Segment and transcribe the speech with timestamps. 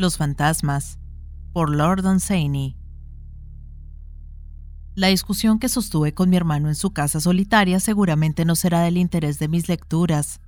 [0.00, 0.98] Los fantasmas,
[1.52, 2.74] por Lord Dunsany.
[4.94, 8.96] La discusión que sostuve con mi hermano en su casa solitaria seguramente no será del
[8.96, 10.40] interés de mis lecturas,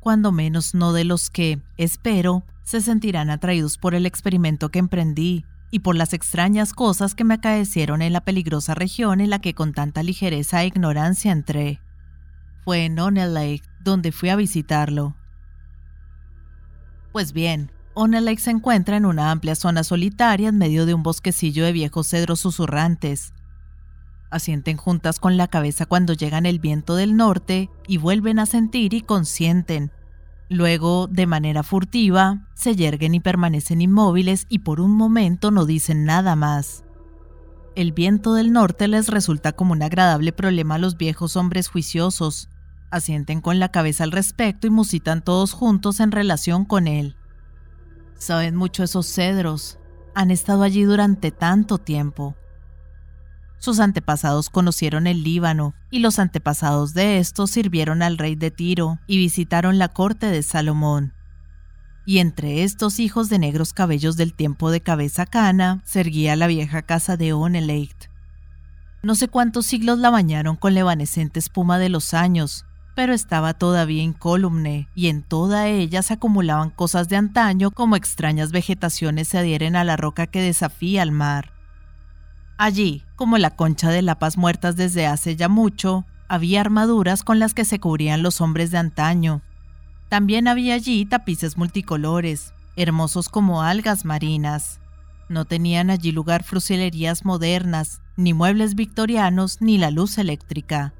[0.00, 5.44] cuando menos no de los que, espero, se sentirán atraídos por el experimento que emprendí
[5.70, 9.54] y por las extrañas cosas que me acaecieron en la peligrosa región en la que
[9.54, 11.80] con tanta ligereza e ignorancia entré.
[12.64, 15.14] Fue en Onel Lake donde fui a visitarlo.
[17.12, 21.02] Pues bien, Onel Lake se encuentra en una amplia zona solitaria en medio de un
[21.02, 23.32] bosquecillo de viejos cedros susurrantes.
[24.30, 28.92] Asienten juntas con la cabeza cuando llegan el viento del norte y vuelven a sentir
[28.92, 29.90] y consienten,
[30.48, 36.04] Luego, de manera furtiva, se yerguen y permanecen inmóviles y por un momento no dicen
[36.04, 36.84] nada más.
[37.74, 42.48] El viento del norte les resulta como un agradable problema a los viejos hombres juiciosos.
[42.90, 47.16] Asienten con la cabeza al respecto y musitan todos juntos en relación con él.
[48.18, 49.78] Saben mucho esos cedros.
[50.14, 52.34] Han estado allí durante tanto tiempo.
[53.58, 58.98] Sus antepasados conocieron el Líbano, y los antepasados de estos sirvieron al rey de Tiro
[59.06, 61.14] y visitaron la corte de Salomón.
[62.04, 66.46] Y entre estos hijos de negros cabellos del tiempo de cabeza cana, se erguía la
[66.46, 68.10] vieja casa de Oneleit.
[69.02, 72.65] No sé cuántos siglos la bañaron con la evanescente espuma de los años,
[72.96, 78.52] pero estaba todavía incólume, y en toda ella se acumulaban cosas de antaño como extrañas
[78.52, 81.52] vegetaciones se adhieren a la roca que desafía al mar.
[82.56, 87.52] Allí, como la concha de lapas muertas desde hace ya mucho, había armaduras con las
[87.52, 89.42] que se cubrían los hombres de antaño.
[90.08, 94.80] También había allí tapices multicolores, hermosos como algas marinas.
[95.28, 100.94] No tenían allí lugar frusilerías modernas, ni muebles victorianos, ni la luz eléctrica.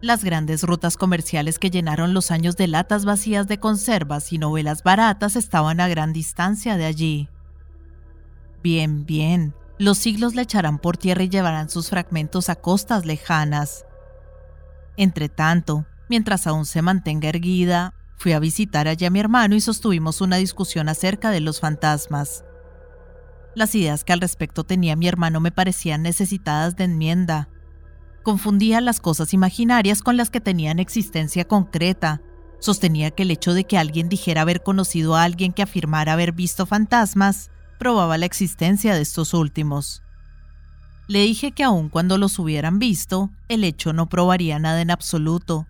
[0.00, 4.84] Las grandes rutas comerciales que llenaron los años de latas vacías de conservas y novelas
[4.84, 7.28] baratas estaban a gran distancia de allí.
[8.62, 13.86] Bien, bien, los siglos le echarán por tierra y llevarán sus fragmentos a costas lejanas.
[14.96, 20.20] Entretanto, mientras aún se mantenga erguida, fui a visitar allá a mi hermano y sostuvimos
[20.20, 22.44] una discusión acerca de los fantasmas.
[23.54, 27.48] Las ideas que al respecto tenía mi hermano me parecían necesitadas de enmienda.
[28.22, 32.20] Confundía las cosas imaginarias con las que tenían existencia concreta.
[32.58, 36.32] Sostenía que el hecho de que alguien dijera haber conocido a alguien que afirmara haber
[36.32, 40.02] visto fantasmas probaba la existencia de estos últimos.
[41.06, 45.66] Le dije que aun cuando los hubieran visto, el hecho no probaría nada en absoluto.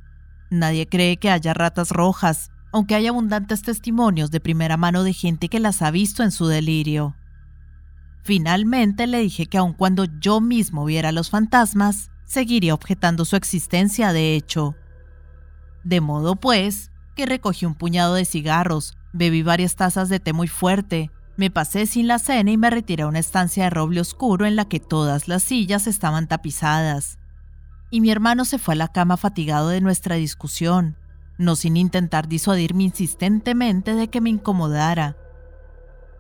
[0.51, 5.49] Nadie cree que haya ratas rojas, aunque hay abundantes testimonios de primera mano de gente
[5.49, 7.15] que las ha visto en su delirio.
[8.25, 14.13] Finalmente le dije que aun cuando yo mismo viera los fantasmas, seguiría objetando su existencia
[14.13, 14.77] de hecho.
[15.83, 20.47] De modo pues, que recogí un puñado de cigarros, bebí varias tazas de té muy
[20.47, 24.45] fuerte, me pasé sin la cena y me retiré a una estancia de roble oscuro
[24.45, 27.19] en la que todas las sillas estaban tapizadas.
[27.91, 30.97] Y mi hermano se fue a la cama fatigado de nuestra discusión,
[31.39, 35.17] no sin intentar disuadirme insistentemente de que me incomodara.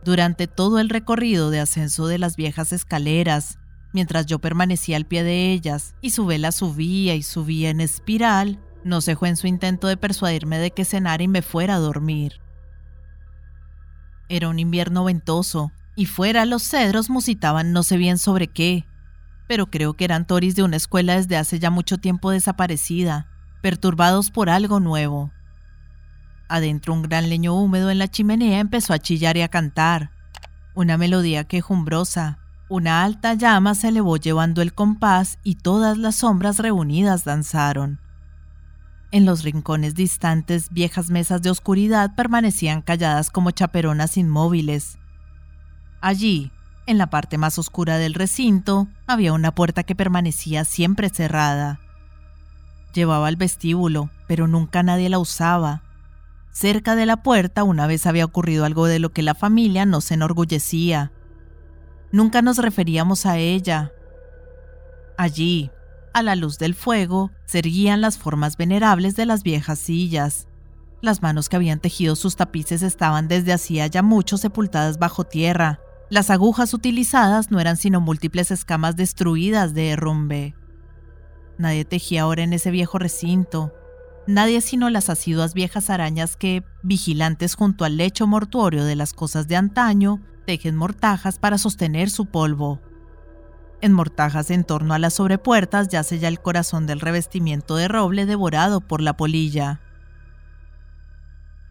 [0.04, 3.58] Durante todo el recorrido de ascenso de las viejas escaleras,
[3.92, 8.58] mientras yo permanecía al pie de ellas y su vela subía y subía en espiral,
[8.84, 12.40] no cejó en su intento de persuadirme de que cenara y me fuera a dormir.
[14.28, 18.84] Era un invierno ventoso, y fuera los cedros musitaban no sé bien sobre qué,
[19.48, 23.26] pero creo que eran toris de una escuela desde hace ya mucho tiempo desaparecida,
[23.62, 25.32] perturbados por algo nuevo.
[26.48, 30.12] Adentro un gran leño húmedo en la chimenea empezó a chillar y a cantar.
[30.74, 32.37] Una melodía quejumbrosa,
[32.68, 38.00] una alta llama se elevó llevando el compás y todas las sombras reunidas danzaron.
[39.10, 44.98] En los rincones distantes, viejas mesas de oscuridad permanecían calladas como chaperonas inmóviles.
[46.02, 46.52] Allí,
[46.86, 51.80] en la parte más oscura del recinto, había una puerta que permanecía siempre cerrada.
[52.92, 55.82] Llevaba al vestíbulo, pero nunca nadie la usaba.
[56.52, 60.02] Cerca de la puerta una vez había ocurrido algo de lo que la familia no
[60.02, 61.12] se enorgullecía.
[62.10, 63.92] Nunca nos referíamos a ella.
[65.16, 65.70] Allí,
[66.14, 70.48] a la luz del fuego, se erguían las formas venerables de las viejas sillas.
[71.00, 75.80] Las manos que habían tejido sus tapices estaban desde hacía ya mucho sepultadas bajo tierra.
[76.10, 80.54] Las agujas utilizadas no eran sino múltiples escamas destruidas de derrumbe.
[81.58, 83.72] Nadie tejía ahora en ese viejo recinto.
[84.26, 89.48] Nadie sino las asiduas viejas arañas que, vigilantes junto al lecho mortuorio de las cosas
[89.48, 92.80] de antaño, tejen mortajas para sostener su polvo.
[93.82, 98.24] En mortajas en torno a las sobrepuertas yace ya el corazón del revestimiento de roble
[98.24, 99.82] devorado por la polilla.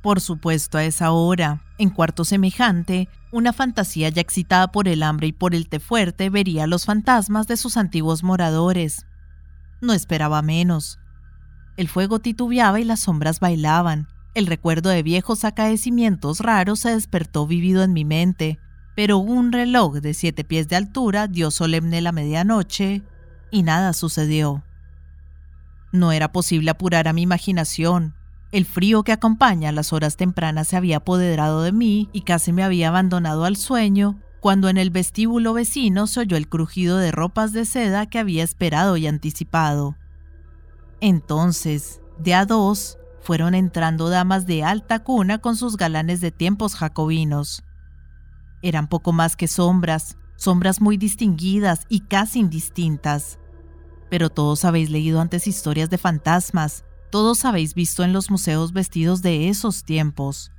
[0.03, 5.25] Por supuesto, a esa hora, en cuarto semejante, una fantasía ya excitada por el hambre
[5.25, 9.07] y por el té fuerte vería los fantasmas de sus antiguos moradores.
[9.81, 10.99] No esperaba menos.
[11.77, 14.07] El fuego titubeaba y las sombras bailaban.
[14.35, 18.59] El recuerdo de viejos acaecimientos raros se despertó vivido en mi mente,
[18.97, 23.03] pero un reloj de siete pies de altura dio solemne la medianoche
[23.51, 24.63] y nada sucedió.
[25.91, 28.15] No era posible apurar a mi imaginación,
[28.51, 32.63] el frío que acompaña las horas tempranas se había apoderado de mí y casi me
[32.63, 37.53] había abandonado al sueño cuando en el vestíbulo vecino se oyó el crujido de ropas
[37.53, 39.95] de seda que había esperado y anticipado.
[41.01, 46.73] Entonces, de a dos, fueron entrando damas de alta cuna con sus galanes de tiempos
[46.73, 47.63] jacobinos.
[48.61, 53.39] Eran poco más que sombras, sombras muy distinguidas y casi indistintas.
[54.09, 59.21] Pero todos habéis leído antes historias de fantasmas, todos habéis visto en los museos vestidos
[59.21, 60.51] de esos tiempos.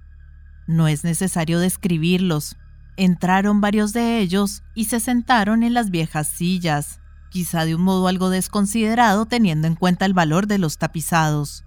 [0.67, 2.57] No es necesario describirlos.
[2.97, 8.09] Entraron varios de ellos y se sentaron en las viejas sillas, quizá de un modo
[8.09, 11.65] algo desconsiderado teniendo en cuenta el valor de los tapizados.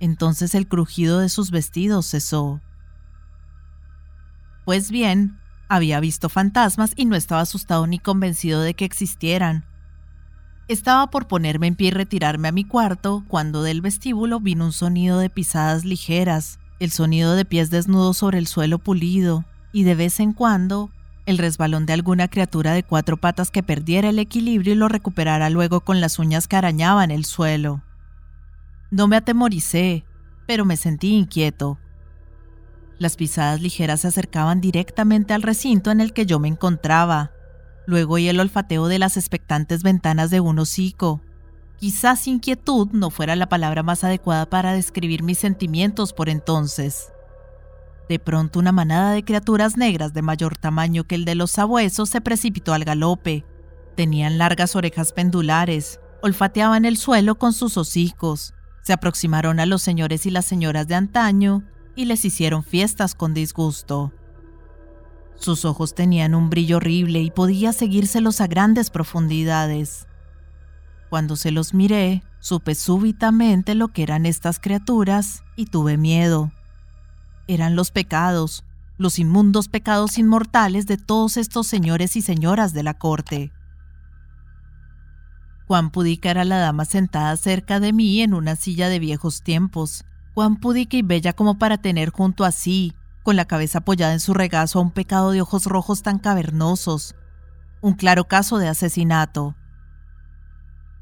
[0.00, 2.60] Entonces el crujido de sus vestidos cesó.
[4.64, 5.38] Pues bien,
[5.68, 9.64] había visto fantasmas y no estaba asustado ni convencido de que existieran.
[10.68, 14.72] Estaba por ponerme en pie y retirarme a mi cuarto cuando del vestíbulo vino un
[14.72, 19.94] sonido de pisadas ligeras, el sonido de pies desnudos sobre el suelo pulido, y de
[19.94, 20.90] vez en cuando
[21.26, 25.50] el resbalón de alguna criatura de cuatro patas que perdiera el equilibrio y lo recuperara
[25.50, 27.82] luego con las uñas que arañaban el suelo.
[28.90, 30.04] No me atemoricé,
[30.46, 31.78] pero me sentí inquieto.
[33.02, 37.32] Las pisadas ligeras se acercaban directamente al recinto en el que yo me encontraba,
[37.84, 41.20] Luego oí el olfateo de las expectantes ventanas de un hocico.
[41.80, 47.12] Quizás inquietud no fuera la palabra más adecuada para describir mis sentimientos por entonces.
[48.08, 52.08] De pronto una manada de criaturas negras de mayor tamaño que el de los sabuesos
[52.08, 53.44] se precipitó al galope.
[53.96, 58.54] Tenían largas orejas pendulares, olfateaban el suelo con sus hocicos,
[58.84, 63.34] se aproximaron a los señores y las señoras de antaño y les hicieron fiestas con
[63.34, 64.12] disgusto.
[65.36, 70.06] Sus ojos tenían un brillo horrible y podía seguírselos a grandes profundidades.
[71.10, 76.52] Cuando se los miré, supe súbitamente lo que eran estas criaturas y tuve miedo.
[77.48, 78.64] Eran los pecados,
[78.98, 83.52] los inmundos pecados inmortales de todos estos señores y señoras de la corte.
[85.66, 90.04] Cuán pudica era la dama sentada cerca de mí en una silla de viejos tiempos,
[90.34, 94.20] cuán pudica y bella como para tener junto a sí, con la cabeza apoyada en
[94.20, 97.14] su regazo a un pecado de ojos rojos tan cavernosos,
[97.80, 99.56] un claro caso de asesinato.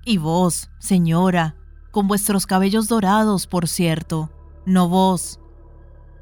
[0.05, 1.57] Y vos, señora,
[1.91, 4.31] con vuestros cabellos dorados, por cierto,
[4.67, 5.41] no vos.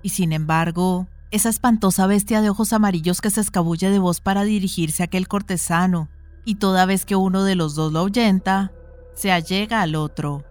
[0.03, 4.45] Y sin embargo, esa espantosa bestia de ojos amarillos que se escabulle de vos para
[4.45, 6.09] dirigirse a aquel cortesano,
[6.45, 8.73] y toda vez que uno de los dos lo ahuyenta,
[9.15, 10.45] se allega al otro.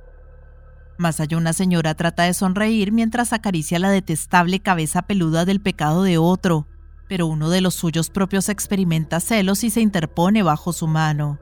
[0.97, 6.03] Más allá una señora trata de sonreír mientras acaricia la detestable cabeza peluda del pecado
[6.03, 6.67] de otro,
[7.07, 11.39] pero uno de los suyos propios experimenta celos y se interpone bajo su mano.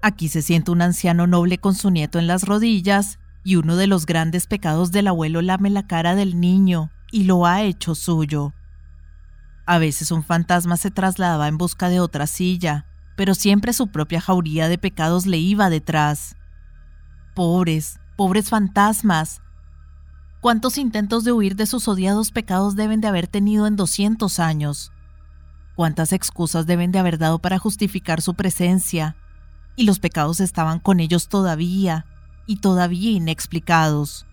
[0.00, 3.86] Aquí se siente un anciano noble con su nieto en las rodillas, y uno de
[3.86, 8.52] los grandes pecados del abuelo lame la cara del niño y lo ha hecho suyo.
[9.66, 14.20] A veces un fantasma se trasladaba en busca de otra silla, pero siempre su propia
[14.20, 16.36] jauría de pecados le iba detrás.
[17.34, 19.42] Pobres, pobres fantasmas.
[20.40, 24.90] ¿Cuántos intentos de huir de sus odiados pecados deben de haber tenido en 200 años?
[25.76, 29.14] ¿Cuántas excusas deben de haber dado para justificar su presencia?
[29.76, 32.06] Y los pecados estaban con ellos todavía,
[32.44, 34.26] y todavía inexplicados.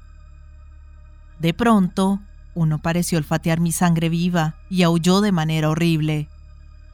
[1.37, 2.19] De pronto,
[2.55, 6.27] uno pareció olfatear mi sangre viva y aulló de manera horrible.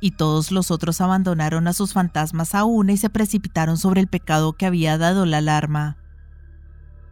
[0.01, 4.07] Y todos los otros abandonaron a sus fantasmas a una y se precipitaron sobre el
[4.07, 5.95] pecado que había dado la alarma.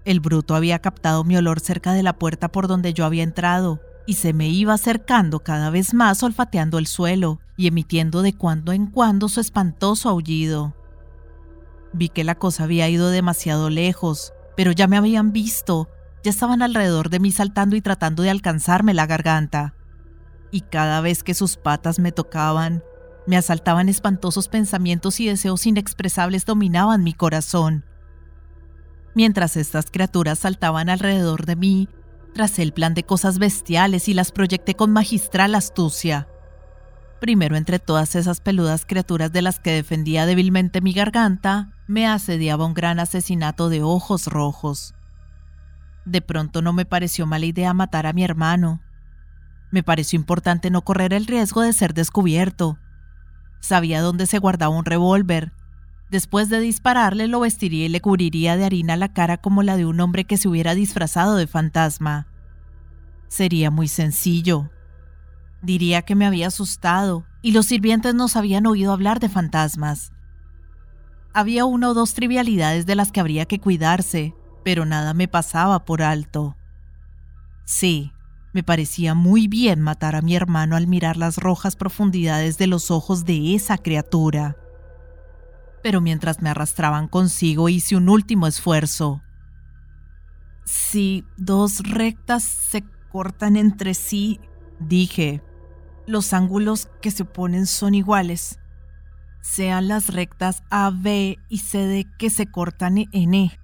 [0.06, 3.82] El bruto había captado mi olor cerca de la puerta por donde yo había entrado
[4.06, 8.72] y se me iba acercando cada vez más olfateando el suelo y emitiendo de cuando
[8.72, 10.75] en cuando su espantoso aullido.
[11.94, 15.89] Vi que la cosa había ido demasiado lejos, pero ya me habían visto,
[16.24, 19.75] ya estaban alrededor de mí saltando y tratando de alcanzarme la garganta.
[20.51, 22.84] Y cada vez que sus patas me tocaban,
[23.27, 27.86] me asaltaban espantosos pensamientos y deseos inexpresables dominaban mi corazón.
[29.19, 31.89] Mientras estas criaturas saltaban alrededor de mí,
[32.33, 36.29] tracé el plan de cosas bestiales y las proyecté con magistral astucia.
[37.19, 42.65] Primero entre todas esas peludas criaturas de las que defendía débilmente mi garganta, me asediaba
[42.65, 44.93] un gran asesinato de ojos rojos.
[46.05, 48.79] De pronto no me pareció mala idea matar a mi hermano.
[49.69, 52.77] Me pareció importante no correr el riesgo de ser descubierto.
[53.59, 55.51] Sabía dónde se guardaba un revólver.
[56.10, 59.86] Después de dispararle lo vestiría y le cubriría de harina la cara como la de
[59.86, 62.28] un hombre que se hubiera disfrazado de fantasma.
[63.28, 64.72] Sería muy sencillo.
[65.62, 70.12] Diría que me había asustado y los sirvientes nos habían oído hablar de fantasmas.
[71.32, 75.86] Había una o dos trivialidades de las que habría que cuidarse, pero nada me pasaba
[75.86, 76.56] por alto.
[77.66, 78.13] Sí,
[78.51, 82.89] me parecía muy bien matar a mi hermano al mirar las rojas profundidades de los
[82.89, 84.58] ojos de esa criatura.
[85.81, 89.21] Pero mientras me arrastraban consigo hice un último esfuerzo.
[90.65, 94.39] Si dos rectas se cortan entre sí,
[94.79, 95.41] dije,
[96.05, 98.59] los ángulos que se oponen son iguales,
[99.41, 103.59] sean las rectas AB y CD que se cortan en E.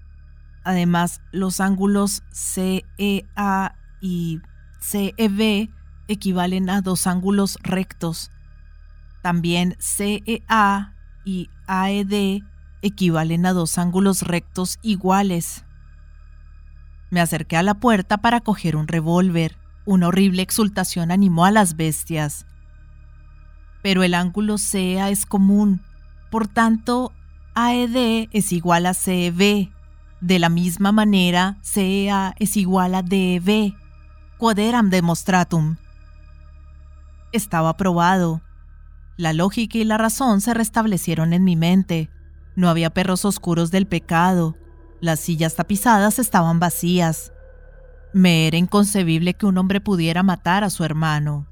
[0.64, 4.42] Además, los ángulos CEA y
[4.80, 5.70] CEB
[6.08, 8.32] equivalen a dos ángulos rectos.
[9.22, 10.95] También CEA
[11.26, 12.44] y AED
[12.82, 15.66] equivalen a dos ángulos rectos iguales.
[17.10, 19.58] Me acerqué a la puerta para coger un revólver.
[19.86, 22.46] Una horrible exultación animó a las bestias.
[23.82, 25.82] Pero el ángulo CEA es común,
[26.36, 27.14] por tanto,
[27.54, 29.70] AED es igual a CEB.
[30.20, 33.74] De la misma manera, CEA es igual a DEB.
[34.38, 35.78] Quoderam demonstratum.
[37.32, 38.42] Estaba probado.
[39.18, 42.10] La lógica y la razón se restablecieron en mi mente.
[42.56, 44.58] No había perros oscuros del pecado.
[45.00, 47.32] Las sillas tapizadas estaban vacías.
[48.14, 51.48] Me era inconcebible que un hombre pudiera matar a su hermano.